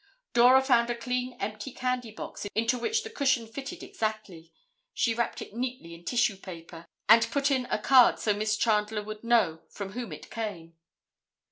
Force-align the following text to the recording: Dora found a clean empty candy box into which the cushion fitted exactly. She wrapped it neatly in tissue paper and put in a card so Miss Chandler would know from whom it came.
Dora 0.33 0.63
found 0.63 0.89
a 0.89 0.95
clean 0.97 1.33
empty 1.39 1.71
candy 1.71 2.09
box 2.09 2.47
into 2.55 2.79
which 2.79 3.03
the 3.03 3.09
cushion 3.11 3.45
fitted 3.45 3.83
exactly. 3.83 4.51
She 4.95 5.13
wrapped 5.13 5.43
it 5.43 5.53
neatly 5.53 5.93
in 5.93 6.05
tissue 6.05 6.37
paper 6.37 6.87
and 7.07 7.29
put 7.31 7.51
in 7.51 7.65
a 7.67 7.77
card 7.77 8.17
so 8.17 8.33
Miss 8.33 8.57
Chandler 8.57 9.03
would 9.03 9.23
know 9.23 9.61
from 9.69 9.91
whom 9.91 10.11
it 10.11 10.31
came. 10.31 10.73